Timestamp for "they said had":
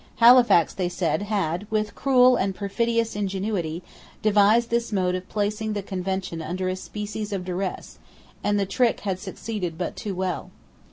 0.73-1.67